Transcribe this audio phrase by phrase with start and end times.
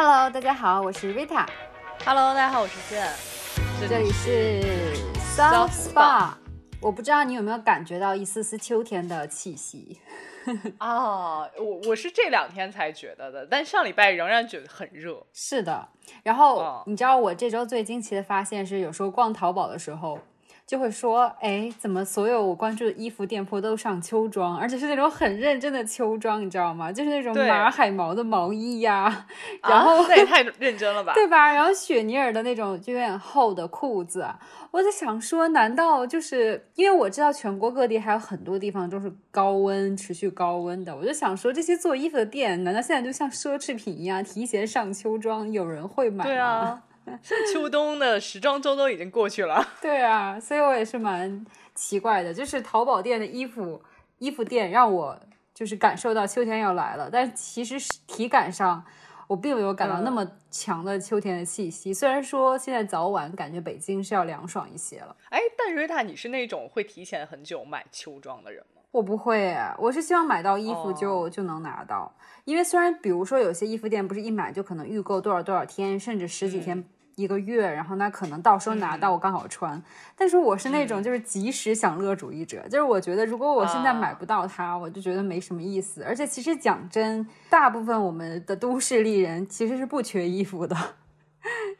[0.00, 1.44] Hello，大家好，我是 Rita。
[2.04, 3.04] Hello，大家好，我是健。
[3.80, 4.62] 这里是
[5.36, 6.34] South Spa。
[6.80, 9.98] 我不知道你有没有感觉到一丝丝秋天的气息。
[10.78, 15.20] 哦，我我是这两天才觉得的，但上礼拜仍然觉得很热。
[15.32, 15.88] 是的，
[16.22, 20.20] 然后、哦你知道我这周最惊奇的发现是，有时候逛淘宝的时候。
[20.68, 26.92] 就会说，哎，怎么所有我关注的衣服店铺都上秋装，而且是那种很认真的秋装，你知道吗？
[26.92, 29.26] 就是那种马海毛的毛衣呀，
[29.66, 31.14] 然后啊、那也太认真了吧？
[31.16, 31.50] 对吧？
[31.54, 34.38] 然后雪尼尔的那种就有点厚的裤子，啊
[34.70, 46.24] 我在想说，难道就是因为我知道全国各地还有很多地方都是高温持续高温的，我就想说，这些做衣服的店难道现在就像奢侈品一样提前上秋装，有人会买吗？
[46.26, 46.82] 对啊，
[47.22, 49.66] 现在秋冬的时装周都已经过去了。
[49.80, 51.44] 对啊，所以我也是蛮
[51.74, 53.80] 奇怪的，就是淘宝店的衣服
[54.18, 55.18] 衣服店让我
[55.54, 58.84] 就是感受到秋天要来了，但其实是体感上
[59.26, 61.92] 我并没有感到那么强的秋天的气息。
[61.92, 68.82] 虽然说现在早晚感觉北京是要凉爽一些了，哎，但瑞塔，你是那种会提前很久买秋装的人吗？
[68.90, 72.10] 我不会，我是希望买到衣服就、哦就能拿到，
[72.44, 76.82] 因为虽然比如说有些衣服店不是一买就可能预购多少多少天，甚至十几天。
[77.22, 79.82] 一个月，然后那可能到时候拿到我刚好穿，
[80.16, 86.02] 但是我是那种就是及时享乐主义者，就是我觉得如果我现在买不到它，我就觉得没什么意思。
[86.04, 90.76] 而且其实讲真，大部分我们的都市丽人其实是不缺衣服的，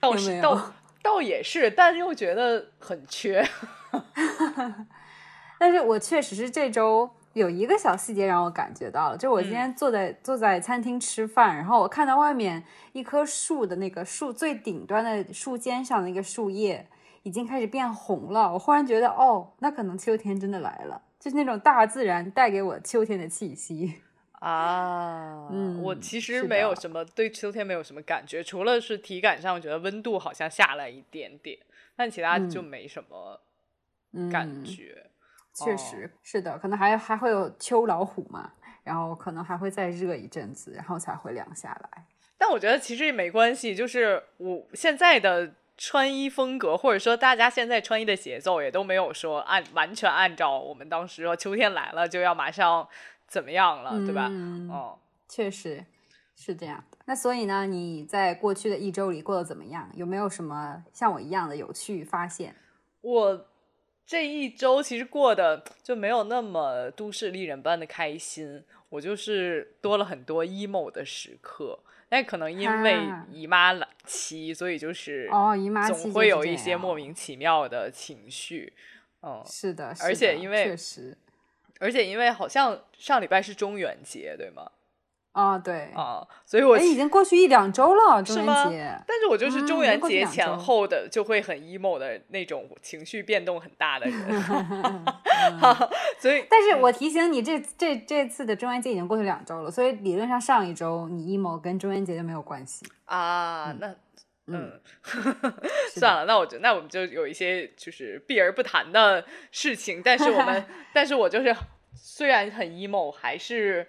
[0.01, 0.73] 倒是倒？
[1.01, 3.43] 倒也是，但又觉得很缺。
[5.59, 16.87] 但是我确实是这周有一个小细节让我感觉到了，就是我今天坐在、坐在餐厅吃饭，然后我看到外面一棵树的那个树最顶端的树尖上的那个树叶
[17.23, 23.95] 已经开始变红了，我忽然觉得哦，那可能秋天真的来了，就是那种大自然带给我秋天的气息。
[24.41, 31.59] 啊，嗯我其实没有什么对秋天没有什么感觉，除了是体感上我觉得温度好像下来一点点，
[31.97, 33.41] 但其他就没什么
[34.13, 35.08] 嗯，感觉。
[35.65, 38.53] 确实、是的，可能还还会有秋老虎嘛，
[38.85, 42.05] 然后可能还会再热一阵子，然后才会凉下来。
[42.37, 52.87] 但我觉得其实也没关系，就是我现在的穿衣风格，或者说大家现在穿衣的节奏，也都没有说按完全按照我们当时说秋天来了就要马上
[53.27, 54.29] 怎么样了，对吧？
[54.31, 54.99] 嗯哦，
[55.29, 55.85] 确实
[56.37, 56.99] 是这样的。
[57.07, 59.91] 那所以呢，你在过去的一周里过得怎么样？
[59.95, 62.55] 有没有什么像我一样的有趣发现？
[63.01, 63.47] 我
[64.09, 71.79] 这一周其实过得就没有那么都市丽人般的开心，我就是多了很多 emo 的时刻。
[72.09, 78.73] 但可能因为啊姨妈来期，所以就是哦，姨妈期总会有一些莫名其妙的情绪，
[79.21, 81.15] 嗯，是的，是而且因为确实
[81.79, 84.73] 而且因为好像上礼拜是中元节，对吗？
[85.39, 88.93] 啊、对，啊，所以我哎，已经过去一两周了，中元节。
[89.07, 94.19] 但是我就是中元节前后的就会很 emo 的那种情绪变动很大的人，
[96.19, 102.85] 所以但是我提醒你，这这这次的中元节已经过去两周了，所以理论上上一周你 emo 跟中元节就没有关系。
[103.05, 103.95] 啊，那
[104.49, 104.73] 嗯
[105.95, 111.55] 算了，那我就那我们就有一些就是避而不谈的事情，但是我们，但是我就是
[111.95, 113.87] 虽然很 emo，还是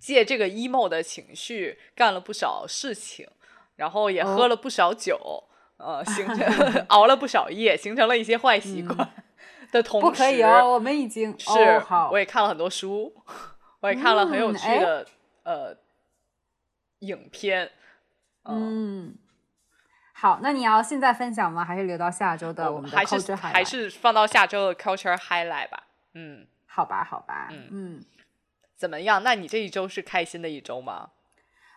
[0.00, 3.28] 借这个 emo 的情绪干了不少事情，
[3.76, 5.44] 然后也喝哦了不少酒，
[5.76, 6.38] 呃，形成
[6.88, 9.10] 熬了不少夜，形成了一些坏习惯
[9.70, 13.14] 的同不可以哦，我们已经是、哦、好我，也看了很多书，
[13.80, 15.06] 我也看了很有趣的、
[15.44, 15.76] 呃
[17.00, 17.70] 影片，
[18.44, 19.04] 嗯。
[19.04, 19.18] 嗯。
[20.12, 21.64] 好，那你要现在分享吗？
[21.64, 23.62] 还是留到下周的我我们的还是还？
[23.64, 25.84] 是放到下周的 culture highlight 吧。
[26.14, 28.04] 嗯，好吧，好吧，嗯嗯，
[28.78, 29.24] 怎么样？
[29.24, 31.10] 那你这一周是开心的一周吗？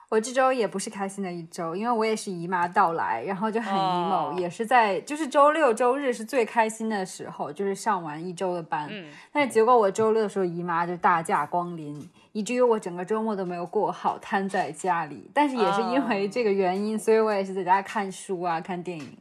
[0.10, 15.32] 我这周也不是开心的一周，因为我也是姨妈到来，然后就很 emo，、哦也是在就是周六周日是最开心的时候，就是上完一周的班，嗯，但是结果我周六的时候姨妈就大驾光临，以至于我整个周末都没有过好，瘫在家里。
[15.34, 19.18] 但是也是因为这个原因，所以我也是在家看书啊、看电影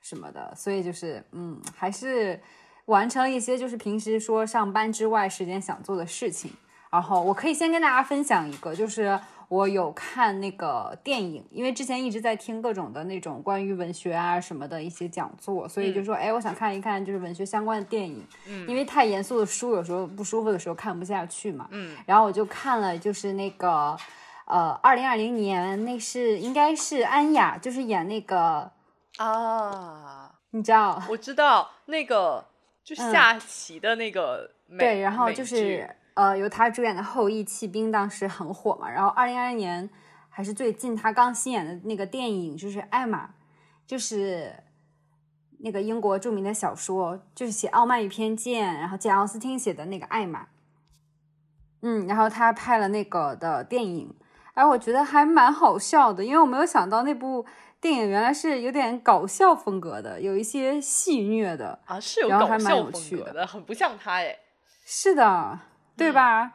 [0.00, 2.40] 什么的，所以就是嗯，还是
[2.86, 6.50] 完成了一些就是平时说上班之外时间想做的事情。
[6.90, 18.68] 然后我可以先跟大家分享一个，就是我有看那个电影，因为之前一直在听各种的那种关于文学啊什么的一些讲座，所以就说，哎，我想看一看就是文学相关的电影，嗯。
[18.68, 23.96] 因为太严肃的书有时候不舒服的时候看不下去嘛，嗯，然后我就看了就是那个，
[24.46, 28.70] 呃，二零二零年那是应该是安雅，就是演那个，
[29.16, 32.44] 啊，你知道，我知道那个
[32.84, 33.12] 就嗯。
[33.12, 38.90] 下棋的那个美、对，然后就是呃，由他主演的《后羿弃兵》当时很火嘛。
[38.90, 39.88] 然后二零二零年
[40.28, 43.26] 还是最近他刚新演的那个电影，就是《艾玛》，
[43.86, 44.54] 就是
[45.58, 50.42] 那个英国著名的小说，就是写《傲慢与偏见》，然后简奥斯汀写的那个《艾玛》。
[51.82, 54.14] 嗯，然后他拍了那个的电影，
[54.54, 57.46] 哎，我觉得还蛮好笑的，因为我没有想到那部
[57.80, 64.36] 电影原来是有点搞笑风格的，有一些戏谑的啊，是有搞笑风格的，很不像他哎。
[64.84, 65.58] 是的，
[66.00, 66.52] 对嗯吧？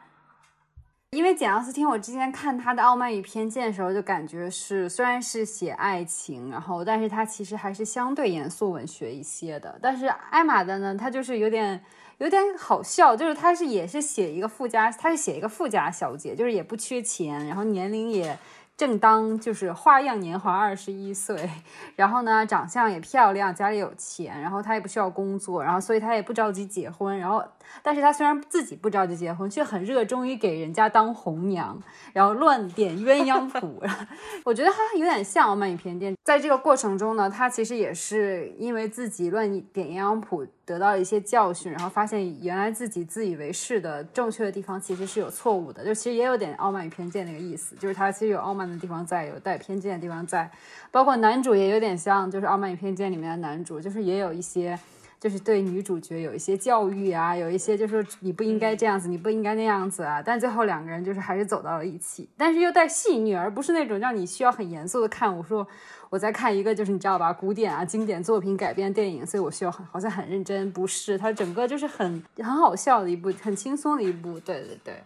[1.10, 9.78] 因为简奥斯汀，我之前看他的《傲慢与偏见》的时候，就感觉是虽然是写爱情，然后但是他其实还是相对严肃文学一些的。
[9.80, 11.80] 但是艾玛的呢，他就是有点
[12.18, 18.36] 有点好笑，就是他是也是写一个富家，他是写一个富家小姐，就是也不缺钱，然后年龄也
[18.76, 21.48] 正当就是花样年华，二十一岁，
[21.94, 27.42] 然后呢长相也漂亮，家里有钱，然后他也不需要工作，然后所以他也不着急结婚，然后
[27.82, 31.80] 但是他虽然自己不着急结婚，却很热衷于给人家当红娘，
[32.12, 33.82] 然后乱点鸳鸯谱。
[34.44, 36.12] 我觉得他有点像《傲慢与偏见》。
[36.22, 50.50] 在这个过程中呢，他其实也是因为自己乱点鸳鸯谱得到一些教训，然后发现原来自己自以为是的正确的地方其实是有错误的，就其实也有点傲慢与偏见那个意思，就是他其实有傲慢的地方在，有带偏见的地方在。
[50.90, 54.78] 包括男主也有点像，就是《傲慢与偏见》里面的男主，就是也有一些。
[55.18, 60.22] 就是对女主角有一些教育啊，有一些就是你不应该这样子，你不应该那样子啊。
[60.22, 65.34] 但最后两个人就是还是走到了一起，但是又带戏谑，而不是那种让你需要很严肃的看。
[65.36, 65.66] 我说
[66.10, 74.38] 我在看一个就是你知道吧，古典啊经典作品改编电影，所以我需要很好像很认真，不是，它整个就是很很好笑的一部，很轻松的一部。
[74.40, 75.02] 对对对，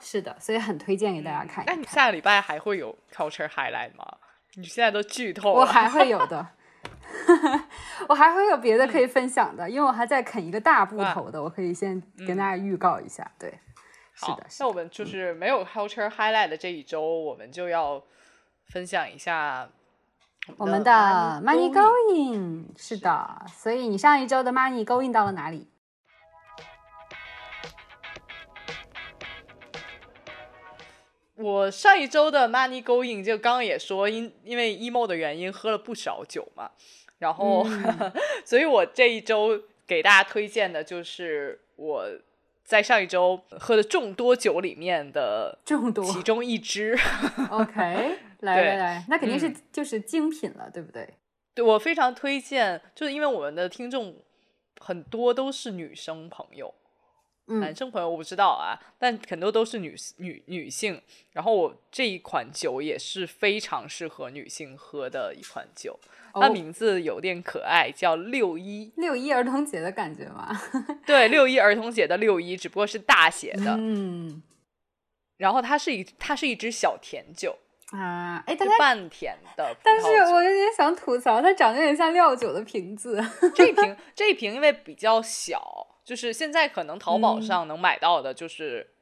[0.00, 1.74] 是的，所以很推荐给大家看一看。
[1.74, 4.04] 那你下个礼拜还会有 culture highlight 吗？
[4.56, 5.60] 你现在都剧透了。
[5.60, 6.46] 我还会有的。
[8.08, 13.30] 我还会有别的可以分享的，因为我还在啃一个大部头的，我可以先跟大家预告一下。
[13.38, 13.58] 对，
[14.14, 18.02] 是的，是那我们就是没有 culture highlight 的这一周，我们就要
[18.68, 19.68] 分享一下
[20.56, 20.90] 我们的
[21.44, 22.64] Money Going。
[22.76, 25.68] 是的，所以你上一周的 Money Going 到了哪里？
[31.36, 36.70] 我上一周的 money going 就刚刚也说，因因为 emo 的原因喝了不少酒嘛，
[37.18, 37.66] 然后，
[38.44, 42.06] 所以我这一周给大家推荐的就是我
[42.64, 46.98] 在上一周喝的众多酒里面的众多其中一支。
[47.50, 47.72] OK，
[48.40, 51.08] 来来来，那肯定是嗯就是精品了，对不对？
[51.54, 54.16] 对我非常推荐，就是因为我们的听众
[54.80, 56.74] 很多都是女生朋友，
[57.46, 61.00] 男嗯生朋友我不知道啊，但很多都是女女女性。
[61.32, 65.98] 然后我这一款酒也是非常适合女性喝的一款酒，
[66.32, 68.92] 它哦名字有点可爱，叫六一。
[68.96, 70.58] 六一儿童节的感觉嘛。
[71.04, 73.76] 对，六一儿童节的六一，只不过是大写的。
[73.78, 74.42] 嗯
[75.36, 77.58] 然后它是一它是一支小甜酒，
[77.90, 83.20] 啊，哎，但是它半甜的但是我有点想吐槽，它长得有点像料酒的瓶子。
[83.52, 88.94] 这一瓶这一瓶因为比较小，就是现在可能淘宝嗯上能买到的就是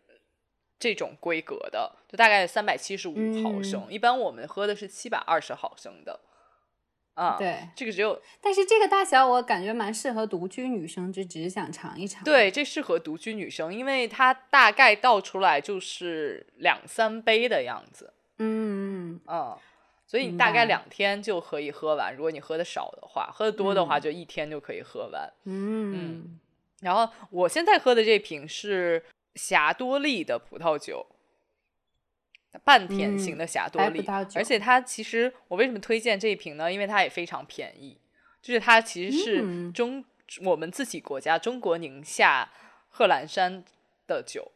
[0.78, 3.86] 这种规格的，就大概三百七十五毫嗯升。
[3.90, 6.20] 一般我们喝的是七百二十毫升的。
[7.14, 18.14] 啊，对，这个只有但是这个大小我感觉蛮适合独居女生，就只是想尝一尝。，对，这适合独居女生，因为它大概倒出来就是两三杯的样子。
[18.38, 19.54] 嗯，嗯，
[20.06, 22.16] 所以你大概两天就可以喝完。
[22.16, 25.30] 如果你喝的少的话，喝的多的话嗯就一天就可以喝完。
[25.44, 26.40] 嗯
[26.82, 29.02] 然后我现在喝的这瓶是
[29.34, 31.06] 霞多丽的葡萄酒，
[32.64, 36.70] 半甜型的霞多丽，而且它其实我为什么推荐这一瓶呢？
[36.70, 37.96] 因为它也非常便宜，
[38.42, 40.04] 就是它其实是嗯中、
[40.44, 42.50] 我们自己国家中国宁夏
[42.88, 43.64] 贺兰山
[44.06, 44.52] 的酒。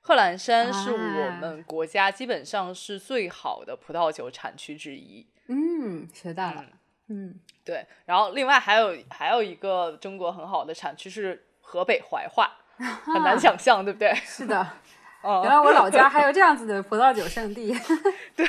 [0.00, 5.26] 贺兰山是我啊们国家基本上是最好的葡萄酒产区之一。
[5.48, 6.64] 嗯，学到了。
[7.08, 14.14] 嗯，对，然后另外还有还有一个中国很好的产区是河北怀化， 很难想象，对不对？
[14.24, 14.66] 是的，
[15.22, 17.74] 嗯原来我老家还有这样子的葡萄酒圣地。
[18.36, 18.46] 对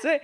[0.00, 0.20] 所以，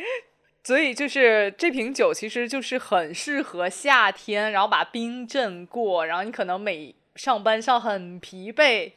[0.62, 8.92] 所以就是这瓶酒其实就是很适合夏天，然后把冰镇过，然后你可能每上班上很疲惫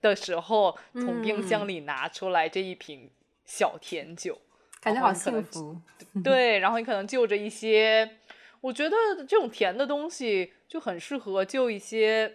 [0.00, 3.10] 的时候，从冰箱嗯里拿出来这一瓶
[3.44, 4.38] 小甜酒，
[4.80, 5.76] 感觉好幸福。
[6.22, 8.18] 对，然后你可能就着一些，
[8.60, 8.96] 我觉得
[9.26, 12.34] 这种甜的东西就很适合就一些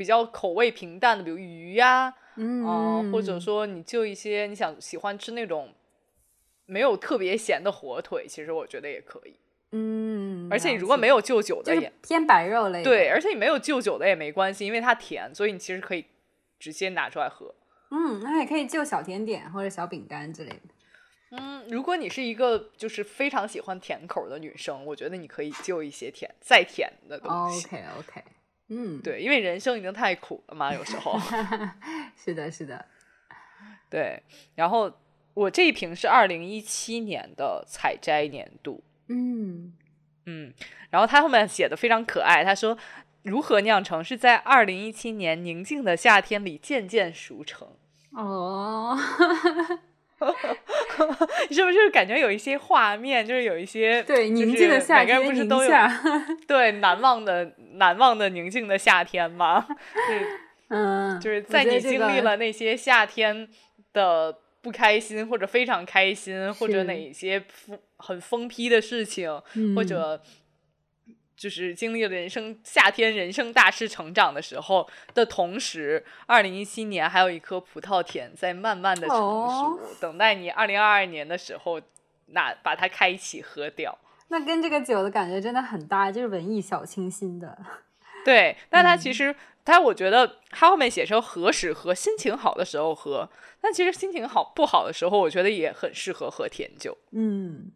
[0.00, 5.74] 比较口味平淡的，比如鱼呀、嗯啊、或者说你就一些你想喜欢吃那种
[6.64, 9.36] 没有特别咸的火腿，其实我觉得也可以。
[9.72, 16.06] 嗯，而且你如果没有就酒的偏白肉类，对，而且你没有就酒的也没关系，因为它甜，所以你其实可以
[16.58, 17.54] 直接拿出来喝。
[17.90, 20.60] 嗯，那也可以就小甜点或者小饼干之类的。
[21.32, 27.66] 嗯，如果你是一个就是非常喜欢甜口的女生，我觉得你可以就一些甜再甜的东西。
[27.66, 28.24] OK OK，
[28.70, 31.18] 嗯，对，因为人生已经太苦了嘛，有时候。
[32.16, 32.84] 是的，是的，
[33.90, 34.22] 对，
[34.54, 34.90] 然后
[35.34, 39.74] 我这一瓶是二零一七年的采摘年度，嗯。
[40.26, 40.52] 嗯，
[40.90, 42.76] 然后他后面写的非常可爱，他说
[43.22, 47.66] 如何酿成是在二零一七年宁静的夏天里渐渐熟成，
[48.12, 49.74] 哦，你
[51.50, 55.70] 是不是感觉有一些画面，就是有一些对，就是宁静的夏每个人不是都有，
[56.46, 59.66] 对难忘的难忘的宁静的夏天吗？
[60.08, 60.26] 对，
[60.68, 63.48] 嗯，就是在你经历了那些夏天
[63.92, 67.42] 的不开心，或者非常开心，或者是哪些
[67.96, 69.30] 很疯批的事情，
[69.74, 70.22] 或嗯者
[71.40, 81.80] 就是经历了人生夏天人生大事成长的时候的同时，二零一七年还有一颗葡萄田在慢慢的成熟，哦等待你二零二二年的时候
[82.26, 83.96] 拿把它开启喝掉。
[84.28, 87.56] 那跟这个酒的感觉真的很搭，就是文艺小清新的。
[88.22, 93.26] 对，但它嗯其实它，我觉得它后面写成何时喝，心情好的时候喝。
[93.62, 96.98] 但其实心情好不好的时候，我觉得也很适合喝甜酒。
[97.12, 97.72] 嗯，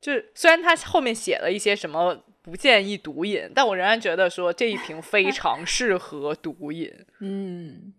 [0.00, 6.92] 就是虽然它后面写了一些什么不建议毒饮，但我仍然觉得说这一瓶 非常适合毒饮。
[7.20, 7.92] 嗯，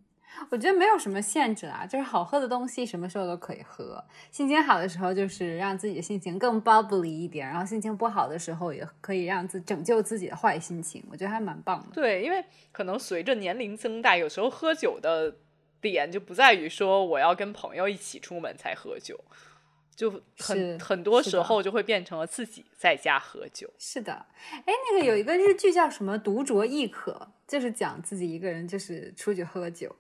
[0.50, 4.04] 我觉得没有什么限制啊，就是好喝的东西什么时候都可以喝。
[4.32, 11.04] 心情好的时候，就是让自己的心情更 bubbly 一点，然后心情不好的时候，也可以让自拯救自己的坏心情。
[11.12, 11.88] 我觉得还蛮棒的。
[11.94, 15.36] 对，因为可能随着年龄增大，有时候喝酒的
[15.82, 19.20] 点就不在于说我要跟朋友一起出门才喝酒，
[20.00, 23.70] 就很很多时候就会变成了自己在家喝酒。
[23.78, 24.14] 是的，
[24.66, 27.12] 哎，那个有一个日剧叫什么《独酌亦可》，
[27.46, 29.94] 就是讲自己一个人就是出去喝酒。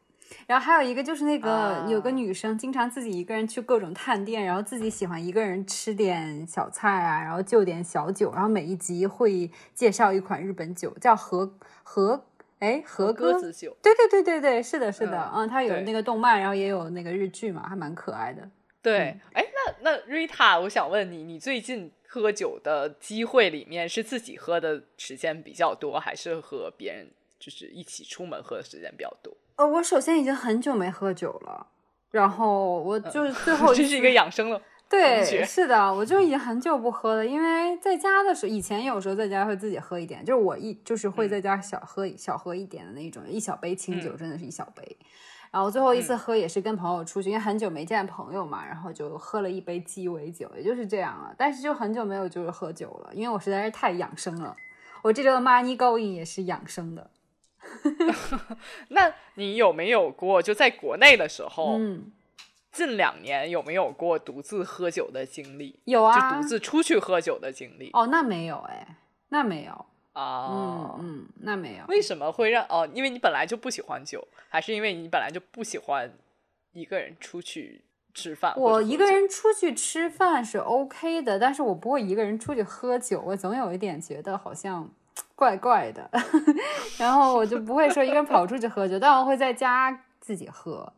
[0.47, 12.23] 然后还有一个就是那个、啊有个女生经常自己一个人去各种探店，然后自己喜欢一个人吃点小菜啊，然后就点小酒，然后每一集会介绍一款日本酒，叫和和
[12.59, 18.49] 哎和歌鸽子酒，对对对对对，是的，是的，嗯嗯，它有那个动漫，然后也有那个日剧嘛，还蛮可爱的。
[18.81, 19.43] 对，哎、
[19.81, 27.07] 那那 Rita，我想问你，你最近喝酒的机会里面是自己喝的时间比较多，还是和别人
[27.39, 29.35] 就是一起出门喝的时间比较多？
[29.55, 31.67] 呃，我首先已经很久没喝酒了，
[32.11, 44.97] 然后我就是最后这是一个养生了，对，是的，我就已经很久不喝了，因为在家的时候，以前有时候在家会自己喝一点，就是我一就是会在家小喝、小喝一点的那种，一小杯清酒，嗯真的是一小杯。
[45.51, 51.33] 然后最后一次嗯喝也是跟朋友出去，因为很久没见朋友嘛，然后就喝了一杯鸡尾酒，也就是这样了。
[51.37, 54.55] 但是就很久没有就是喝酒了，因为我实在是太养生了。
[55.01, 57.09] 我这周的 money going 也是养生的，
[58.89, 62.11] 那你有没有过就在国内的时候，嗯，
[62.71, 65.79] 近两年有没有过独自喝酒的经历？
[65.85, 68.97] 有啊，就独自出去喝酒的经历哦，那没有哎，
[69.29, 69.85] 那没有，
[70.19, 70.47] 啊？
[70.51, 71.85] 嗯嗯，那没有。
[71.87, 72.87] 为什么会让哦？
[72.93, 76.11] 因为你本来就不喜欢酒，还是因为你本来就不喜欢
[76.73, 77.81] 一个人出去
[78.13, 78.53] 吃饭？
[78.57, 84.89] 我一个人出去吃饭是 OK 的，但是我不会一个人出去喝酒，我总有一点觉得好像
[85.35, 86.09] 怪怪的，
[86.99, 90.91] 然后我就不会说一个人跑出去喝酒，但我会在家自己喝，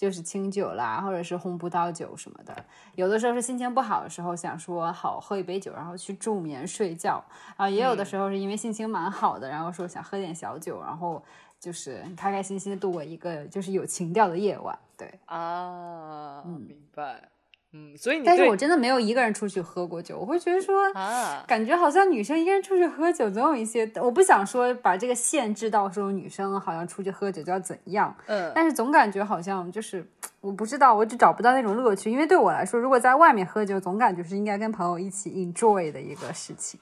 [0.00, 2.56] 就是清酒啦，或者是红葡萄酒什么的。
[2.94, 7.22] 有的时候是心情不好的时候，想说好喝一杯酒，然后去助眠睡觉
[7.58, 11.22] 啊；也有的时候是因为心情蛮好的，然后说想喝点小酒，然后
[11.58, 14.78] 就是开开心心的度过一个就是有情调的夜晚。
[14.96, 17.28] 对，啊，嗯明白。
[17.72, 30.04] 嗯，所以你但是我真的没有一个人出去喝过酒，我会觉得说，啊，感觉好像女生一个人出去喝酒，总有一些，我不想说把这个限制到说女生好像出去喝酒就要怎样，嗯，但是总感觉好像就是
[30.40, 32.10] 我不知道，我只找不到那种乐趣。
[32.10, 36.80] 因为对我来说，如果在外面喝酒，总感觉是应该跟朋友一起 enjoy 的一个事情。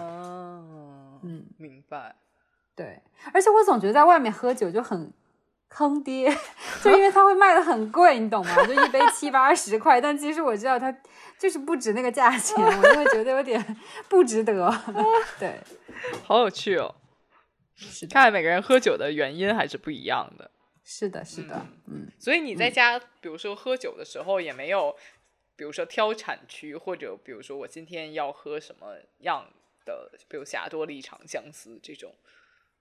[0.00, 2.16] 哦，嗯，明白。
[2.74, 3.02] 对，
[3.34, 5.12] 而且我总觉得在外面喝酒就很
[5.68, 6.34] 坑爹，
[6.82, 8.66] 就因为它会卖的很贵，你懂吗？
[8.66, 10.90] 就一杯七八十块，但其实我知道它
[11.38, 13.76] 就是不值那个价钱，我就会觉得有点
[14.08, 14.72] 不值得。
[15.38, 15.60] 对，
[16.24, 16.94] 好有趣哦！
[18.10, 20.50] 看来每个人喝酒的原因还是不一样的。
[20.84, 24.96] 是的，是的，嗯，所以你在家，比如说喝酒的时候，也没有，
[25.54, 29.44] 比如说挑产区，或者比如说我今天要喝什么样
[29.84, 32.14] 的，比如霞多丽、长相思这种。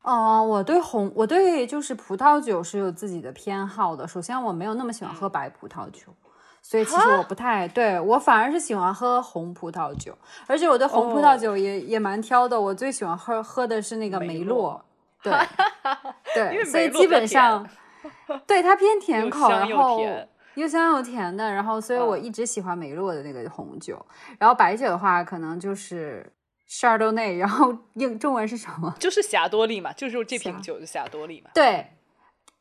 [0.01, 4.07] 哦、我对红，我对就是葡萄酒是有自己的偏好的。
[4.07, 6.13] 首先，我没有那么喜欢喝白葡萄酒。
[6.61, 12.59] 所以其实我不太对我反而是喜欢喝红葡萄酒，而且我对红葡萄酒也、也蛮挑的。
[12.59, 14.85] 我最喜欢喝喝的是那个梅梅洛洛，
[15.23, 15.33] 对
[16.35, 17.65] 对，所以基本上
[18.45, 20.01] 对它偏甜口，然后
[20.55, 21.49] 又香又甜的。
[21.49, 24.05] 然后，所以我嗯一直喜欢梅洛的那个红酒。
[24.37, 26.29] 然后白酒的话，可能就是
[26.69, 28.93] Chardonnay，然后英中文是什么？
[28.99, 31.49] 就是霞多丽嘛，就是这瓶酒的霞多丽嘛。
[31.53, 31.87] 对，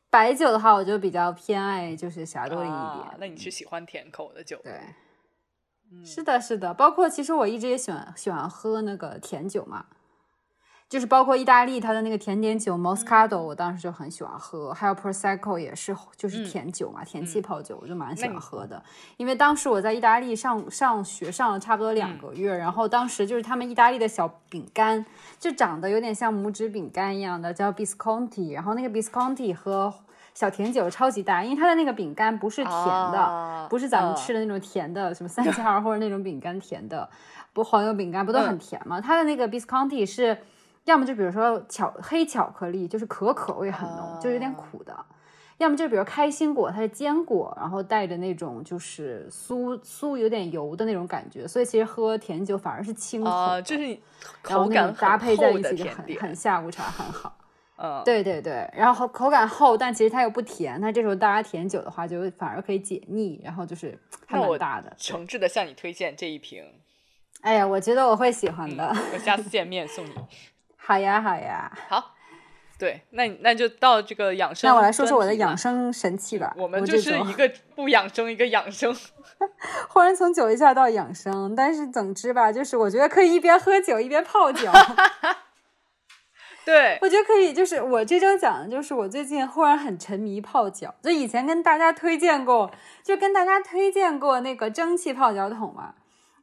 [0.09, 2.79] 白酒的话，我就比较偏爱就是霞多丽一点。
[2.79, 4.57] 啊，那你是喜欢甜口的酒？
[4.63, 4.79] 对，
[5.91, 6.73] 嗯是的，是的。
[6.73, 9.85] 包括其实我一直也喜欢喜欢喝那个甜酒嘛，
[10.89, 16.45] 就是包括意大利它的那个甜点酒 Moscato，我当时就很喜欢喝，还有 Prosecco 也是就是嗯。
[16.45, 18.81] 甜酒嘛，甜气泡酒，我就蛮喜欢喝的。
[19.17, 21.95] 因为当时我在意大利上上学上了差不多嗯。
[21.95, 25.05] 两个月，然后当时就是他们意大利的小饼干
[25.37, 29.93] 就长得有点像拇指饼干一样的，叫 Bisconti，然后那个 Bisconti 和
[30.33, 32.73] 小甜酒超级搭，因为它的那个饼干不是甜
[33.11, 33.19] 的。
[33.19, 37.09] 啊不是咱们嗯吃的那种甜的，什么三七二或者那种饼干甜的，
[37.51, 38.57] 不黄油饼干不都很嗯。
[38.57, 39.01] 甜吗？
[39.01, 40.37] 它的那个 Bisconti 是，
[40.87, 44.93] 要么就比如说巧黑巧克力，就是可可味很浓，就有点啊苦的；
[45.57, 53.97] 要么就比如开心果，它是坚果，然后带着那种就是酥酥有点油的那种感觉，所以其实喝甜酒反而是清口啊，就是
[54.41, 56.15] 口感搭配在一起就很。
[56.15, 57.37] 很下午茶很好。
[57.79, 64.91] 嗯，对对对，然后口感厚，但其实它又不甜，那这时候大家甜酒的话，就反而可以解腻，然后就是还蛮大的。
[64.97, 66.63] 诚挚的向你推荐这一瓶，
[67.41, 68.95] 哎呀，我觉得我会喜欢的。
[69.13, 70.11] 我下次见 面送你。
[70.87, 71.69] 好呀，好呀。
[71.89, 72.15] 好，
[72.79, 74.69] 对，那那就到这个养生。
[74.69, 75.57] 那我来说说我的养。
[75.57, 76.53] 生神器吧。
[76.55, 78.95] 我们就是一个不养生，一个养生。
[79.91, 84.71] 忽然从酒一下到养生，但是总之吧，就是我觉得可以一边喝酒一边泡脚。
[86.63, 92.71] 对，我觉得可以，就是我这周讲的就是我最近忽然很沉迷泡脚，就以前跟大家推荐过，
[93.03, 95.95] 就跟大家推荐过那个蒸汽泡脚桶嘛。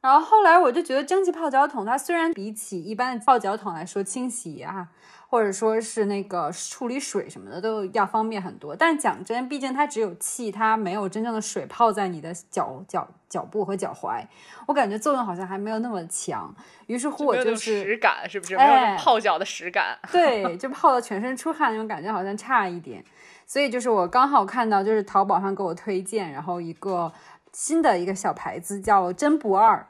[0.04, 4.86] 然后后来我就觉得蒸汽泡脚桶它虽然比起一般的泡脚桶来说清洗啊，
[5.30, 14.22] 或者说是那个处理水什么的都要方便很多，但讲真，毕竟它只有气，它没有真正的水泡在你的脚脚脚部和脚踝，
[14.66, 16.54] 我感觉作用好像还没有那么强。
[16.86, 18.58] 于是乎我就是实感，是不是？
[18.58, 19.98] 没有那哎种泡脚的实感。
[20.12, 23.02] 对， 就泡到全身出汗那种感觉好像差一点，
[23.46, 27.10] 所以就是我刚好看到，就是淘宝上给我推荐，然后一个
[27.52, 29.86] 新的一个小牌子叫真不二，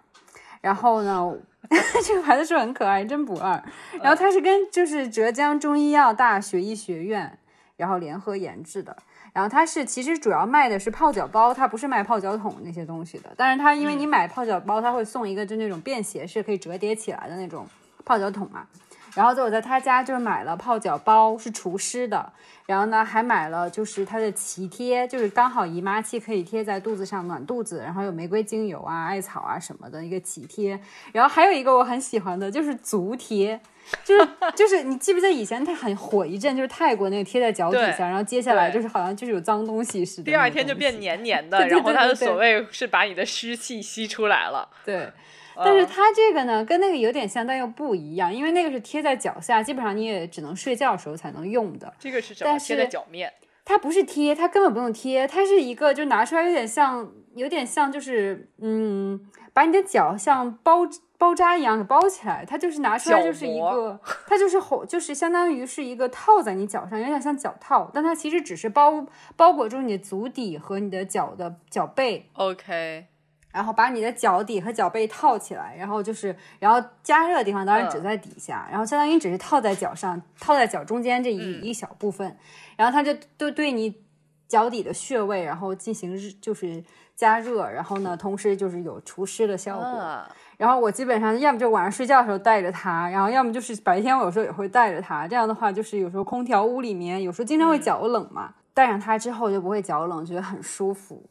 [0.65, 1.31] 然后呢，
[2.03, 3.63] 这个牌子是很可爱，真不二，
[4.01, 7.39] 然后它是跟就是浙江中医药大学医学院
[7.77, 8.97] 然后联合研制的。
[9.35, 13.29] 然后它是其实主要卖的是泡脚包，它不是卖泡脚桶那些东西的。
[13.37, 17.67] 但是它因为你买泡脚包，它会送一个就那种便携式可以折叠起来的那种
[18.03, 18.67] 泡脚桶嘛。
[19.15, 22.33] 然后就我在他家就是买了泡脚包，是除湿的。
[22.67, 30.81] 然后呢，还买了就是它的脐贴，就是刚好姨妈期可以贴在肚子上暖肚子，然后有玫瑰精油啊、艾草啊什么的一个脐贴。
[31.13, 33.61] 然后还有一个我很喜欢的就是足贴，
[34.03, 44.67] 就是 就是你记不记得以前它很火一阵，就是泰国那个贴在脚底下，然后接下来就是好像就是有脏东西似的第二天就变黏黏 的，然后它的所谓是把你的湿气吸出来了。
[44.87, 45.13] 对。
[45.57, 51.93] 但是嗯它这个呢，跟那个有点像，但又不一样，因为那个是贴在脚下，基本上你也只能睡觉的时候才能用的。
[51.99, 52.59] 这个是什么？
[52.59, 53.33] 贴在脚面。
[53.67, 59.19] 它不是贴，它根本不用贴，它是一个就拿出来有点像，有点像就是嗯，
[59.55, 60.81] 把你的脚像包
[61.17, 73.07] 包扎一样给包起来，它就是拿出来就是一个，它就是吼，就是相当于是一个套在你脚上，有点像脚套，但它其实只是包包裹住你的足底和你的脚的脚背，OK，
[73.55, 82.37] 然后把你的脚底和脚背套起来，然后就是，然后加热的地方当然只嗯在底下，然后相当于只是套在脚上，套在脚中间这一、嗯一小部分，
[82.77, 84.03] 然后它就对对你
[84.49, 86.83] 脚底的穴位，然后进行日就是
[87.15, 89.85] 加热，然后呢，同时就是有除湿的效果。
[89.85, 95.29] 啊，然后我基本上要么就晚上睡觉的时候带着它，然后要么就是白天我有时候也会带着它。
[95.29, 101.23] 这样的话，就是有时候空调屋里面有时候经常会脚冷嘛，带上它之后就不会脚冷，觉得很舒服。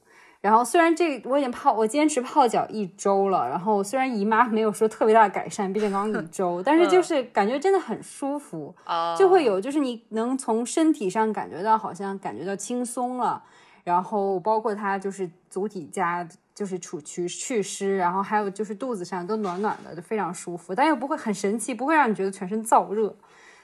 [0.43, 8.75] 然后虽然这我已经泡，我坚持泡脚一周了，然后虽然姨妈没有说特别大的改善，毕竟刚一 周，但是就是感觉真的很舒服。
[8.83, 13.41] 啊，就会有，就是你能从身体上感觉到，好像感觉到轻松了，
[13.85, 23.15] 然后包括它就是足底加就是除去祛湿，然后还有就是肚子上都暖暖的，就非常舒服，但又不会很神奇，不会让你觉得全身燥热。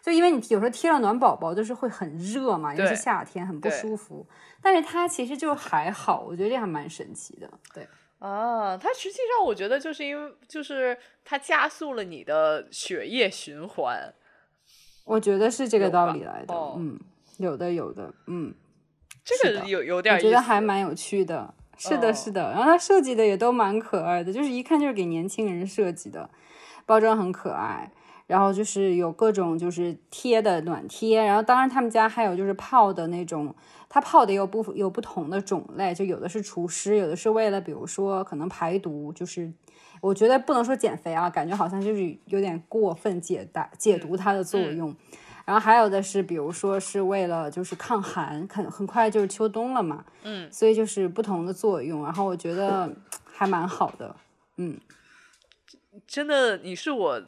[0.02, 4.26] 就因为你有时候贴了暖宝宝，就是会很热嘛，尤其夏天很不舒服。
[4.62, 7.50] 但是它其实就还好，我觉得这还蛮神奇的。
[7.74, 7.88] 对，
[8.20, 14.14] 啊，它实际上我觉得就是因为就是它加速了你的血液循环。
[15.06, 16.54] 我觉得是这个道理来的。
[16.54, 17.00] 哦嗯，
[17.38, 18.54] 有的有的，嗯。
[19.24, 21.54] 这个有有点我觉得还蛮有趣的。
[21.78, 26.30] 是的，哦是的，然后它设计的也都蛮可爱的，就是一看就是给年轻人设计的，
[26.86, 27.92] 包装很可爱。
[28.30, 33.56] 然后就是有各种就是贴的暖贴，然后当然他们家还有就是泡的那种，
[33.90, 39.52] 它泡的有不有不同的种类，就有的是除湿，有的是为了比如说可能排毒，就是
[40.00, 44.96] 我觉得不能说减肥啊，感觉好像就是有点过分解答解读它的作用。
[45.44, 52.04] 然后还有的是，比如说是为了就是抗寒，很很快就是秋冬了嘛，嗯，所以就是不同的作用。
[52.04, 54.16] 然后我觉得还蛮好的，
[54.58, 54.80] 嗯，
[56.06, 57.24] 真的，你是我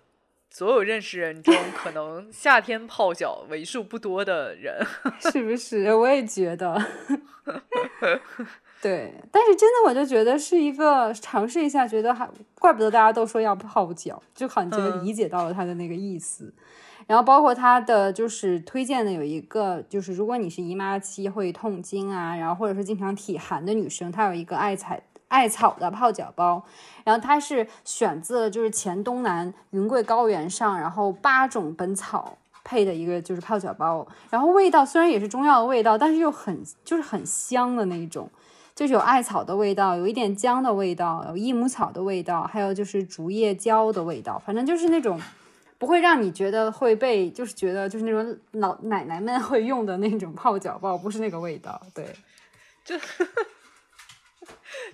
[0.54, 4.86] 所有认识人中可能夏天泡脚为数不多的人，
[5.32, 5.94] 是不是？
[5.94, 6.78] 我也觉得，
[8.82, 9.14] 对。
[9.32, 16.54] 但是真的，我就觉得是一个尝试一下，觉得还怪不得大家都说要泡脚，就好像觉得理解到了他的那个意思。
[17.08, 24.96] 然后包括他的就是推荐的有一个，就是如果你是姨妈期会痛经啊，然后或者是经常体寒的女生，她有一个艾草
[25.32, 26.62] 艾草的泡脚包，
[27.04, 38.30] 然后它是选自就是黔东南云贵高原上，然后八种本草配的一个就是泡脚包，然后味道虽然也是中药的味道，但是又很就是很香的那种，
[38.76, 45.20] 就是有艾草的味道，有一点姜的味道，有益母草的味道，还有就是竹叶胶的味道，反正就是那种。
[45.82, 52.06] 不会让你觉得会被，就是觉得就是那种老奶奶们会用的那种泡脚包，不是那个味道，对，
[52.86, 52.96] 就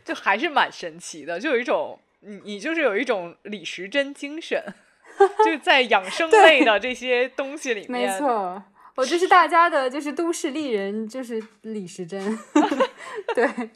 [0.07, 4.73] 就还是蛮神奇的，就有一种你你就是有一种李时珍精神，
[5.43, 8.63] 就在养生类的这些东西里 面，没错，
[8.95, 12.39] 我就是大家的就是都市丽人，就是李时珍，
[13.35, 13.69] 对，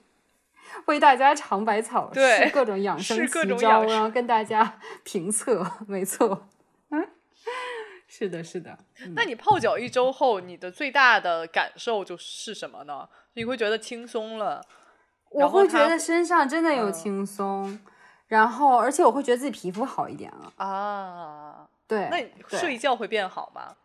[0.86, 6.48] 为大家尝百草，对各种养生奇招，然后跟大家评测，没错。
[6.92, 7.06] 嗯
[8.08, 8.78] 是的，是的。
[9.16, 13.08] 那你泡脚一周后，你的最大的感受就是什么呢？
[13.34, 14.62] 你会觉得轻松了？
[15.32, 17.80] 我会觉得身上真的有轻松，
[18.28, 21.68] 然后而且我会觉得自己皮肤好一点了啊。
[21.88, 23.76] 对，那你睡觉会变好吗？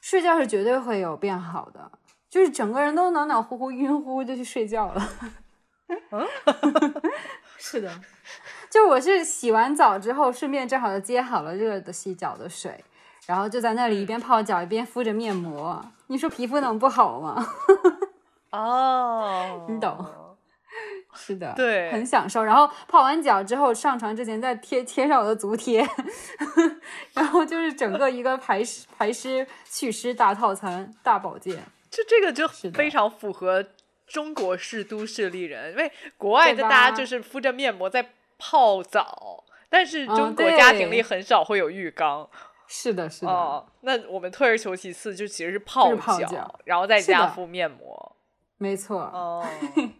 [0.00, 1.90] 睡觉是绝对会有变好的，
[2.30, 5.08] 就是整个人都暖暖乎乎、晕乎就去睡觉了。
[6.10, 6.26] 嗯，
[7.56, 7.90] 是的，
[8.70, 12.84] 就我是洗完澡之后，顺便正好就接好了热的洗脚的水。
[13.26, 17.46] 然后就在那里一边泡脚一边敷着面膜，你说皮肤能不好吗？
[18.52, 20.27] 哦，你懂，
[21.14, 22.44] 是的，对，很享受。
[22.44, 25.86] 然后泡完脚之后上床之前再贴贴上我的足贴，
[27.14, 31.62] 然后就是整个一个排湿排湿祛湿大套餐大保健。
[31.90, 33.64] 就这个就非常符合
[34.06, 42.28] 中国式都市丽人，因为国外的大家就是敷着面膜在泡澡，但是中国家庭里很少会有浴缸。
[42.66, 43.32] 是的，是的。
[43.32, 48.16] 哦，那我们退而求其次，就其实是泡脚，然后再加敷面膜。
[48.58, 49.00] 没错。
[49.00, 49.42] 哦，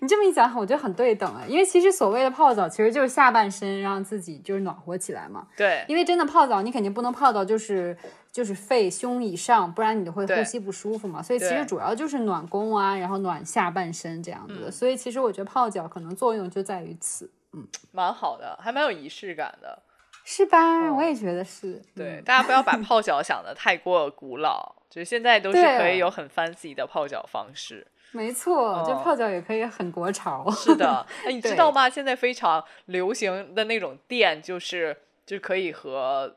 [0.00, 1.42] 你这么一讲，我觉得很对等啊。
[1.46, 5.46] 因为其实所谓的泡澡，其实就是下半身让自己就是暖和起来嘛。
[5.56, 5.84] 对。
[5.88, 7.96] 因为真的泡澡，你肯定不能泡到就是
[8.32, 11.22] 就是肺胸以上，不然你就会呼吸不舒服嘛。
[11.22, 14.70] 所以其实主要就是暖宫啊，然后暖下半身这样子的。
[14.70, 17.30] 所以其实我觉得泡脚可能作用就在于此。
[17.52, 19.82] 嗯，蛮好的，还蛮有仪式感的。
[20.24, 20.92] 是吧？
[20.92, 21.82] 我也觉得是。
[21.94, 27.86] 对，大家不要把 泡脚想的太过古老，就是现在都是可以有很 fancy 的泡脚方式。
[28.12, 30.50] 没错，就泡脚也可以很国潮。
[30.50, 31.88] 是的， 哎，你知道吗？
[31.88, 36.34] 现在非常流行的那种店，就是就可以和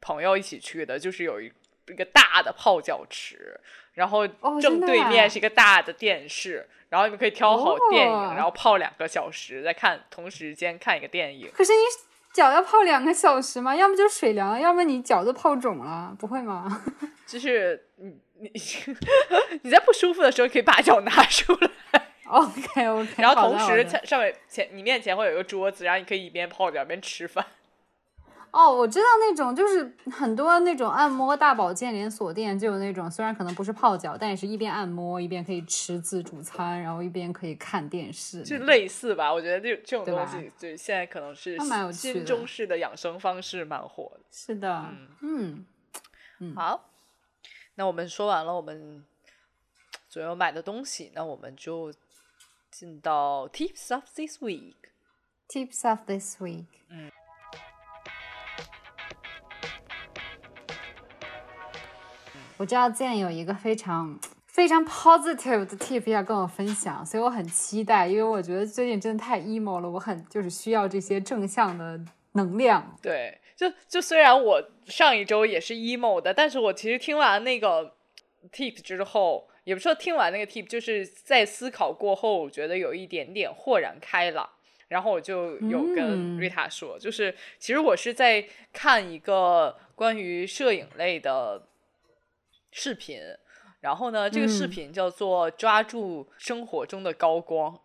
[0.00, 1.52] 朋友一起去的，就是有一
[1.88, 3.60] 一个大的泡脚池，
[3.94, 4.26] 然后
[4.60, 11.50] 正对面是一个大的电视，然后你们可以挑好电影，然后泡两个小时，再看同时间看一个电影。
[11.52, 11.78] 可是你。
[12.34, 13.76] 脚要泡两个小时吗？
[13.76, 16.84] 要么就水凉，要么你脚都泡肿了，不会吗？
[17.24, 18.50] 就是你你
[19.62, 21.70] 你在不舒服的时候可以把脚拿出来。
[22.26, 23.22] OK OK。
[23.22, 27.44] 然后同时上面前你面前会有一个桌子，然后你可以一边泡脚一边吃饭。
[28.50, 39.32] 哦，我知道那种就是很多那种按摩大保健连锁店就有那种，虽然可能不是泡脚，但也是一边按摩一边可以吃自助餐，然后一边可以看电视，就类似吧。
[39.34, 41.58] 我觉得这这种东西，对现在可能是
[41.92, 44.20] 新中式的养生方式，蛮火的。
[44.30, 44.86] 是的，
[45.20, 45.66] 嗯
[46.38, 46.90] 嗯，好，
[47.76, 49.04] 那我们说完了我们
[50.08, 51.92] 左右买的东西，那我们就
[52.70, 54.74] 进到 Tips of this week。
[55.48, 57.10] Tips of this week，嗯。
[62.56, 72.00] 我知道 Zen 有一个非常非常 positive 的 tip 要跟我分享，所以我很期待，因为我觉得最近真的太 emo 了，我很就是需要这些正向的
[72.32, 72.96] 能量。
[73.02, 77.94] 对，就就虽然我上一周也是 emo 的，但是我其实听完那个
[78.52, 84.48] tip 之后，也不说听完那个 tip，就是在思考过后，我觉得有一点点豁然开朗。
[84.88, 91.66] 然后我就有跟嗯瑞塔说，就是其实我是在看一个关于摄影类的
[92.70, 93.18] 视频，
[93.80, 97.80] 然后呢，这个视嗯频叫做“抓住生活中的高光”。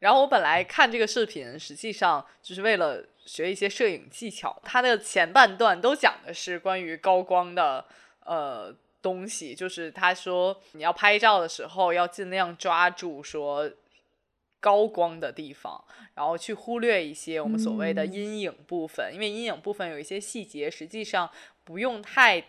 [0.00, 4.60] 然后我本来看这个视频，实际上就是为了学一些摄影技巧。
[4.64, 7.84] 它的前半段都讲的是关于高光的
[8.24, 13.70] 呃东西，就是他说你要拍照的时候要尽量抓住说
[14.58, 15.82] 高光的地方，
[16.14, 21.30] 然后去忽略一些我们所谓的嗯阴影部分，因为阴影部分有一些细节实际上
[21.64, 22.42] 不用太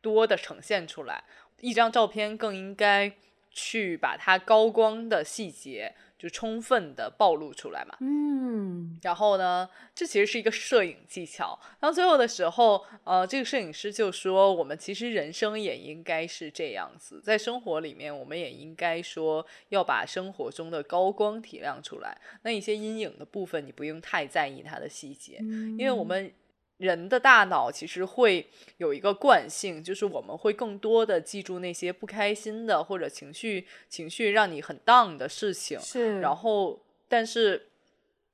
[0.00, 1.24] 多的呈现出来，
[1.60, 3.12] 一张照片更应该
[3.50, 7.94] 去把它高光的细节就充分的暴露出来嘛。
[8.00, 11.58] 嗯然后呢，这其实是一个摄影技巧。
[11.78, 22.18] 到最后的时候，呃，这个摄影师就说，我们其实人生也应该是这样子，在生活里面，我们也应该说要把生活中的高光提亮出来。
[22.40, 25.36] 那一些阴影的部分，你不用太在意它的细节，
[25.78, 26.32] 因为我们
[26.76, 28.46] 人的大脑其实会
[28.78, 37.68] 有一个惯性，就是我们会更多的记住那些不开心的或者情绪情绪让你很 down 的事情，是，然后但是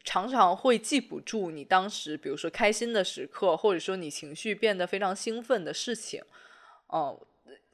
[0.03, 6.23] 常常会记不住你当时，比如说开心的时刻，或者说你情绪变得非常兴奋的事情，
[6.93, 7.19] 嗯。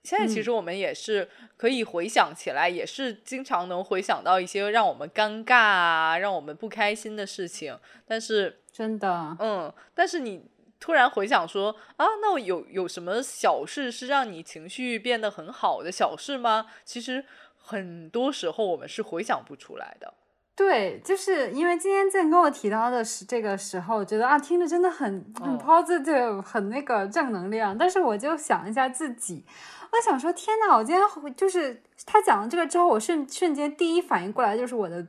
[0.02, 7.76] 现在其嗯实我们也是可以回想起来，也是经常能回想到一些让我们尴尬啊、让我们不开心的事情。
[8.06, 10.44] 但是，真的，嗯，但是你
[10.78, 16.66] 突然回想说啊，那我有有什么小事是让你情绪变得很好的小事吗？
[16.84, 17.24] 其实
[17.56, 20.14] 很多时候我们是回想不出来的。
[20.54, 27.76] 对，就是因为今天在跟我提到的是这个时候，觉得啊，听着真的很 positive，、很那个正能量。
[27.76, 29.44] 但是我就想一下自己，
[29.92, 35.06] 我想说，天哪，我今天就是他讲了这个之后，我瞬瞬间第一反应过来就是我的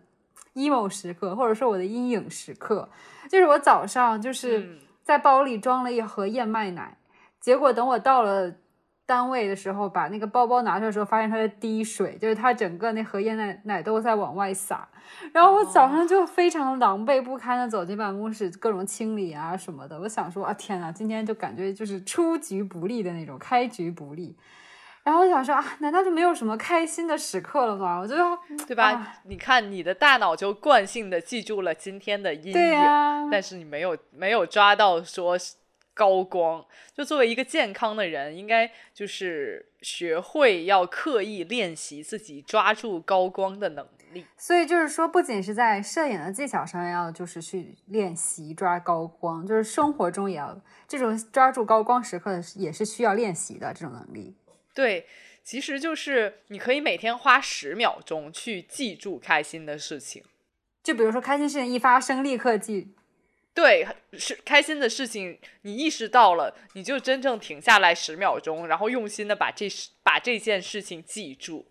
[0.56, 2.90] emo 时刻，或者说我的阴影时刻，
[3.30, 6.98] 就是我早上就是嗯在包里装了一盒燕麦奶，
[7.40, 8.56] 结果等我到了。
[9.08, 14.86] 单位的时候，把那个包包拿出来的时候，发现它在滴水，就是它整个那盒燕麦奶都在往外洒。
[15.32, 19.98] 然后我早上就非常狼狈不堪的走进办公室，各种清理啊什么的。
[19.98, 24.36] 我想说啊，天呐，今天就感觉就是出局不利的那种，开局不利。
[25.08, 27.98] 然后我想说啊，难道就没有什么开心的时刻了吗？
[27.98, 28.92] 我觉得对吧？
[28.92, 35.38] 啊你看，你的大脑就惯性的记住了今天的阴对影，呀、但是你没有没有抓到说
[35.94, 36.62] 高光。
[36.94, 44.26] 就作为一个健康的人，应该就是学会要刻意练习自己抓住高光的能力。
[44.36, 54.36] 所以就是说，不仅是在摄影的技巧上要就是去练习抓高光，就是生活中也要这种抓住高光时刻也是需要练习的这种能力。
[54.78, 55.08] 对，
[55.44, 60.24] 其实就是你可以每天花十秒钟去记住开心的事情。
[60.84, 62.94] 就比如说开心事情一发生，立刻记。
[63.56, 69.68] 对，是开心的事情，你意识到了，你就真正停下来十秒钟，然后用心的把这
[70.04, 71.66] 把这件事情记住。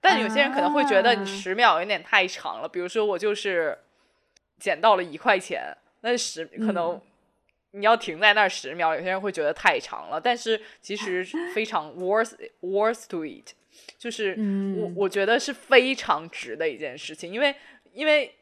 [0.00, 3.78] 但有些人可能会觉得啊你十秒有点太长了，比如说我就是
[4.58, 7.02] 捡到了一块钱，那十可能嗯
[7.72, 13.52] 你要停在那儿十秒，有些人会觉得太长了，但是其实 非常 worth worth to it，
[13.98, 14.94] 就是我嗯。
[14.96, 17.54] 我觉得是非常值的一件事情，因为
[17.92, 18.34] 因为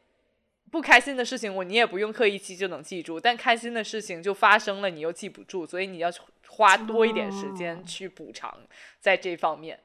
[0.71, 6.11] 不开心的事情我你也不用刻意记就能记住，但开心的事情就发生了，你又记不住，所以你要
[6.49, 7.85] 花多一点时哦间。
[7.85, 8.57] 去补偿
[9.01, 9.79] 在这方面。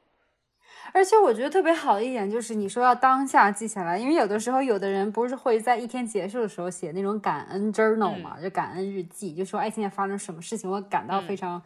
[0.94, 11.62] 而且我觉得特别好的一点就是，你说要当下记下来，因为有的时候有的人不是会在一天结束的时候写那种感恩 journal 嘛，就感恩日记，就说哎今天发生什么事情，我感到非常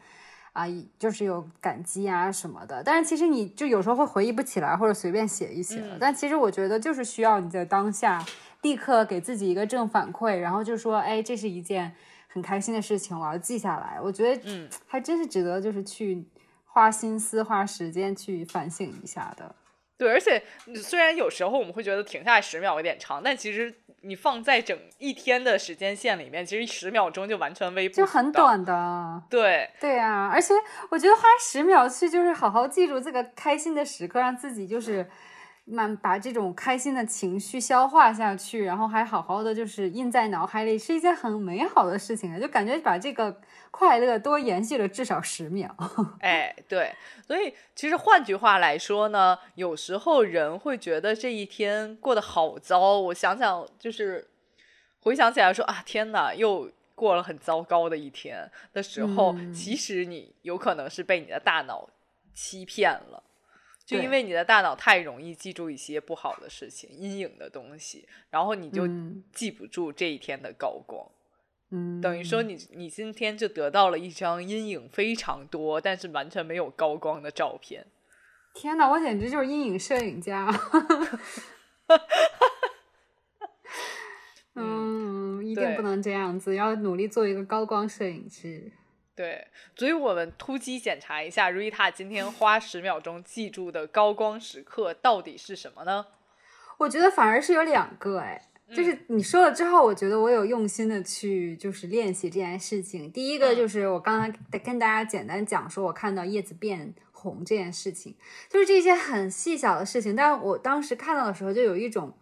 [0.51, 0.65] 啊、
[0.97, 2.81] 就是有感激啊什么的。
[2.83, 5.95] 但是其实你就有时候会回忆不起来，或者随便写一写了。
[5.99, 8.25] 但其实我觉得就是需要你在当下
[8.63, 11.93] 立刻给自己一个正反馈，然后就说哎这是一件
[12.27, 13.99] 很开心的事情，我要记下来。
[14.01, 16.25] 我觉得嗯，还真是值得就是去
[16.71, 19.55] 花心思、花时间去反省一下的。
[19.97, 20.41] 对，而且
[20.75, 28.05] 虽然有时候我们会觉得停下来十秒有点长，但其实你放在整一天的时间线里面，其实十秒钟就完全微不就。
[28.05, 30.53] 很短的，对，对啊，而且
[30.89, 35.05] 我觉得花十秒去就是好好记住这个开心的时刻，让自己就是
[35.71, 42.39] 慢把这种开心的情绪消化下去，然后还好好的就是印在脑海里，是一件很美好的事情啊！
[42.39, 45.73] 就感觉把这个快乐多延续了至少十秒。
[46.21, 46.91] 哎，对，
[47.27, 52.99] 所以其实换句话来说呢，有时候人会觉得这一天过得好糟。
[52.99, 54.27] 我想想，就是
[55.01, 61.87] 回想起来说啊，天哪，又过了很糟糕的一天的时候，嗯其实你有可能是被你的大脑
[62.33, 63.23] 欺骗了。
[63.89, 68.87] 就因为你的大脑太容易记住一些不好的事情、阴影的东西，然后你就
[69.33, 71.03] 记不住这一天的高光。
[71.71, 77.87] 嗯，等于说你你今天就得到了一张阴影非常多，但是完全没有高光的照片。
[78.53, 80.47] 天哪，我简直就是阴影摄影家。
[84.53, 88.71] 嗯，一定不能这样子，要努力做一个高光摄影师。
[89.19, 96.05] 对，所以我们突击检查一下，瑞塔今天花十秒钟记住的高光时刻到底是什么呢？
[96.77, 98.41] 我觉得反而是有两个，哎，
[98.73, 103.11] 就是你说了之后，我觉得我有用心的去就是练习这件事情。
[103.11, 108.15] 第一个就是我刚才跟大家简单讲说，我看到叶子变红这件事情，
[108.49, 112.13] 就是这些很细小的事情，但是我当时看到的时候，就有一种。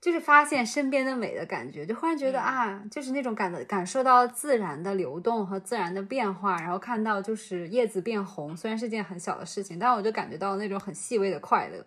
[0.00, 11.84] 就是发现身边的美的感觉，就忽然觉得啊，就是那种感的感受到自然的流动和自然的变化，然后看到就是叶子变红，虽然是件很小的事情，但我就感觉到那种很细微的快乐。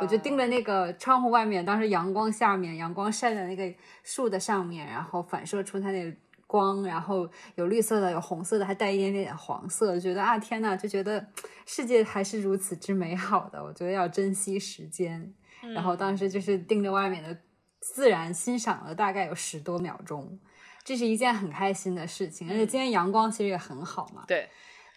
[0.00, 3.72] 我就盯着那个窗户外面，当时阳光下面，阳光晒在那个
[4.02, 6.12] 树的上面，然后反射出它那
[6.48, 11.24] 光，然后有绿色的，有红色的，还带一点点黄色，觉得啊天呐，就觉得
[11.64, 13.62] 世界还是如此之美好的。
[13.62, 17.38] 我觉得要珍惜时间，然后当时就是盯着外面的。
[17.82, 20.38] 自然欣赏了大概有十多秒钟，
[20.84, 24.22] 这是一件很开心的事情，而且今天阳光其实也很好嘛。
[24.28, 24.48] 对，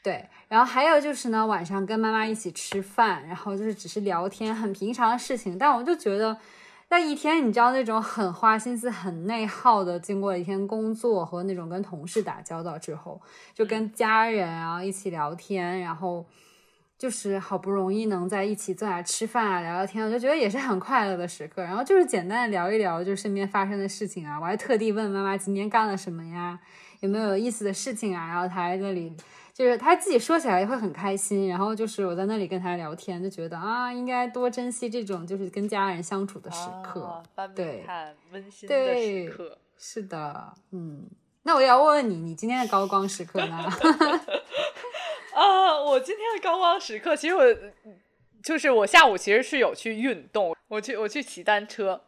[0.04, 0.24] 对。
[0.48, 5.58] 然后还有就是呢，晚上跟妈妈一起吃饭，然后就是只是聊天，很平常的事情。
[5.58, 6.38] 但我就觉得，
[6.90, 13.20] 那一天你知道那种很花心思、很内耗的，经过一天工作和那种跟同事打交道之后，
[13.54, 16.24] 就跟家人啊一起聊天，然后。
[16.98, 21.62] 就是好不容易能在一起坐下吃饭啊，聊聊天，我就觉得也是很快乐的时刻。
[21.62, 24.40] 然后就是简单的聊一聊，就是身边发生的事情啊。
[24.40, 26.58] 我还特地问妈妈今天干了什么呀，
[27.02, 28.28] 有没有有意思的事情啊。
[28.28, 29.14] 然后她在那里，
[29.54, 31.50] 就是她自己说起来也会很开心。
[31.50, 37.22] 然后就是我在那里跟她聊天，就觉得啊，应该多珍惜这种就是跟家人相处的时刻。
[37.54, 37.86] 对，
[38.32, 39.58] 温馨的时刻。
[39.78, 41.10] 是的，嗯。
[41.48, 43.70] 那我要问问你，你今天的高光时刻呢？
[45.36, 47.44] 啊，我今天的高光时刻，其实我
[48.42, 52.02] 就是我下午其实是有去运动，我去我去骑单车，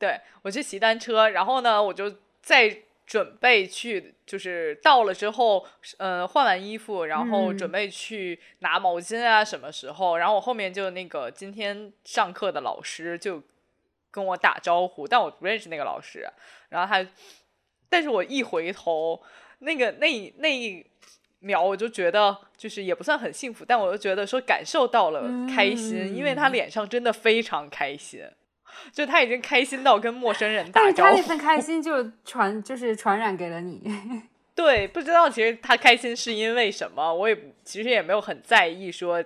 [0.00, 5.64] 对我去骑单车，然后呢，我就在准备去，就是到了之后，
[5.98, 10.16] 嗯，换完衣服，然后准备去拿毛巾啊，什么时候？
[10.16, 13.40] 然后我后面就那个今天上课的老师就
[14.10, 16.28] 跟我打招呼，但我不认识那个老师，
[16.70, 17.08] 然后他，
[17.88, 19.22] 但是我一回头，
[19.60, 20.84] 那个那那。
[21.46, 25.22] 秒我就觉得就是也不算很幸福，但我就觉得说感受到了
[25.54, 28.20] 开心，因为他脸上真的非常开心，
[28.92, 31.10] 就他已经开心到跟陌生人打招呼。
[31.12, 33.80] 他那份开心就传就是传染给了你。
[34.56, 39.22] 对，不知道其实他开心是因为什么，我也其实也没有很在意，说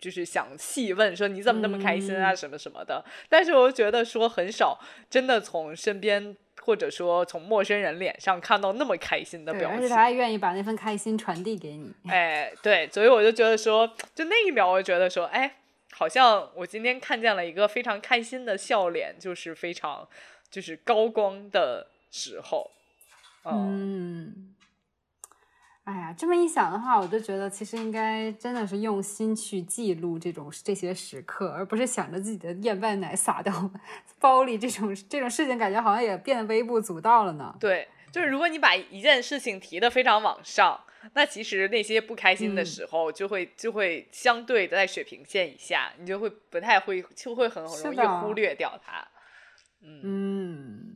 [0.00, 3.04] 就是想细问说你怎么那么开心啊什么什么的。
[3.28, 6.36] 但是我觉得说很少真的从身边。
[6.60, 11.92] 或者说从陌生人脸上看到那么开心的表情，而且他还愿意把那份开心传递给你。
[12.08, 15.56] 哎，对，所以我就觉得说，就那一秒，我就觉得说，哎，
[15.92, 20.08] 好像我今天看见了一个非常开心的笑脸，就是非常
[20.50, 22.70] 就是高光的时候。
[23.44, 24.47] 嗯。
[25.88, 33.70] 哎呀，这么一想的话，我就觉得其实应该真的是用心去记录这种这些时刻，而不是想着自己的燕麦奶洒到
[34.20, 37.56] 包里这种这种事情，感觉好像也变得微不足道了呢。
[37.58, 40.78] 对，就是如果你把一件事情提的非常往上，
[41.14, 49.08] 那其实那些不开心的时候就会就会相对在水平线以下，你就会不太会就会很容易忽略掉它。
[49.80, 50.87] 嗯。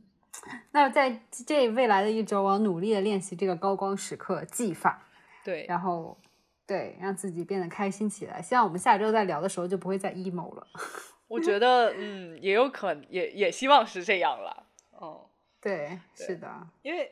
[0.71, 5.01] 那在这未来的一周，我要努力的练习这个高光时刻技法，
[5.43, 6.17] 对，然后
[6.65, 8.41] 对，让自己变得开心起来。
[8.41, 10.67] 希望我们下周再聊的时候就不会再 emo 了。
[11.29, 14.65] 我觉得，嗯，也有可能，也也希望是这样了。
[14.91, 15.29] 哦，
[15.61, 16.49] 对，是的，
[16.81, 17.11] 因为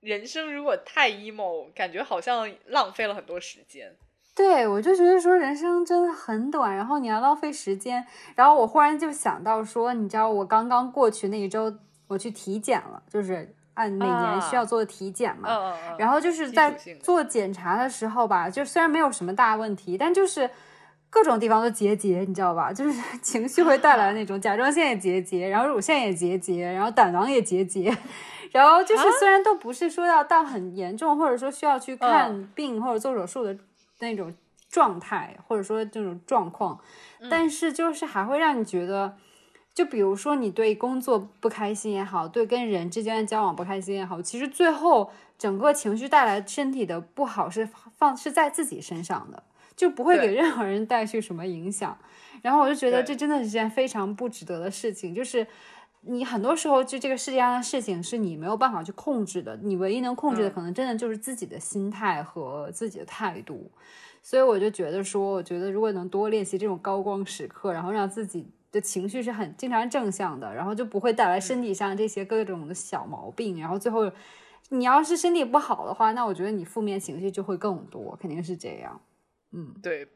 [0.00, 3.96] 人生如果太 emo，感觉好像浪费了很多时间。
[4.34, 8.06] 对，我就觉得说人生真的很短，然后你要浪费时间。
[8.34, 11.74] 然后我忽然就想到说，你知道我刚刚过去那一周。
[12.08, 15.48] 我去体检了，就是按每年需要做的体检嘛。
[15.98, 16.70] 然后就是在
[17.02, 20.48] 做检查的时候吧，就虽然没有什么大问题，但就是
[21.10, 22.72] 各种地方都结节，你知道吧？
[22.72, 27.96] 就是 情绪会带来那种甲状腺也结节，然后乳腺也结节，然后胆囊也结节。
[28.52, 33.56] 然后就是虽然都不是说要到很严重，或者说需要去看病或者做手术的
[33.98, 34.32] 那种
[34.70, 36.78] 状态，或者说这种状况，
[37.30, 39.16] 但是就是还会让你觉得。
[39.76, 47.68] 就比如说，你对工作不开心也好，对跟人之间的交往不开心也好，其实最后整个情绪带来身体的不好是
[47.98, 49.42] 放是在自己身上的。
[49.76, 51.98] 就不会给任何人带去什么影响。
[52.40, 55.46] 然后我就觉得这真的是件非常不值得的事情，就是
[56.00, 63.70] 你很多时候就这个世界上的事情是你没有办法去控制的，你唯一能控制的嗯可能真的就是自己的心态和自己的态度。
[64.22, 68.46] 所以我就觉得说，我觉得如果能多练习这种高光时刻，然后让自己
[68.76, 74.12] 的情绪是很经常正向的，然后就不会带来身体上这些各种的小毛病，然后最后
[74.68, 79.00] 你要是身体不好的话，那我觉得你负面情绪就会更多，肯定是这样。
[79.52, 80.06] 嗯，对，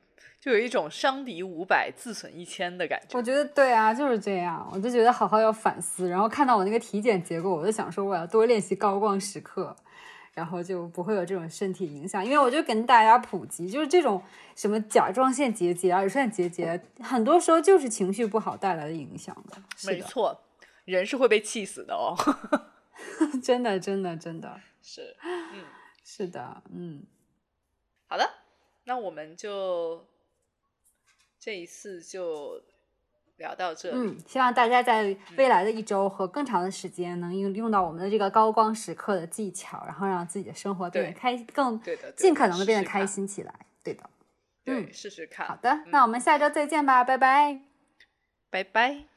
[0.40, 3.16] 就有一种伤敌五百自损一千的感觉。
[3.16, 4.68] 我觉得对啊，就是这样。
[4.72, 9.74] 我就觉得好好要反思，然后看到我那个体检结果，我就想说我要多练习高光时刻，
[10.32, 12.24] 然后就不会有这种身体影响。
[12.24, 14.22] 因为我就跟大家普及，就是这种
[14.54, 19.56] 什么甲状腺结节、啊、乳腺结节，很多时候就是情绪不好带来的影响的。
[19.56, 20.40] 的，没错，
[20.84, 22.16] 人是会被气死的哦。
[23.42, 25.64] 真的，真的，真的 是，嗯
[26.04, 27.02] 是的，嗯，
[28.06, 28.28] 好的，
[28.84, 30.06] 那我们就
[31.38, 32.62] 这一次就
[33.40, 33.96] 聊到这里。
[33.96, 43.04] 嗯，希望大家在未来的一周和更长的时间，能用用到我们的这个高光时刻的技巧，然后让自己的生活变得对开，更对的，尽可能的变得开。
[43.04, 43.52] 心起来。
[43.82, 44.08] 对的。
[44.62, 45.46] 对，嗯试试看。
[45.46, 47.60] 好的，那我们下周再见吧，拜拜。
[48.50, 49.09] 拜拜。